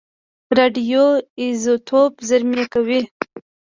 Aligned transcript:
راډیو 0.57 1.03
ایزوتوپ 1.39 2.13
زېرمه 2.27 2.63
کوي. 2.73 3.01